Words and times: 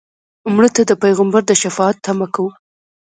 مړه 0.53 0.69
ته 0.75 0.81
د 0.89 0.91
پیغمبر 1.03 1.41
د 1.47 1.51
شفاعت 1.61 1.97
تمه 2.05 2.27
کوو 2.33 2.51